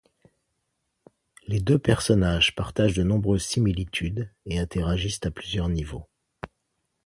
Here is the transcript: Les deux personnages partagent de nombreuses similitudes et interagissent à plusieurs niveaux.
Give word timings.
Les 1.45 1.59
deux 1.59 1.77
personnages 1.77 2.55
partagent 2.55 2.95
de 2.95 3.03
nombreuses 3.03 3.45
similitudes 3.45 4.31
et 4.47 4.57
interagissent 4.57 5.23
à 5.25 5.29
plusieurs 5.29 5.69
niveaux. 5.69 6.07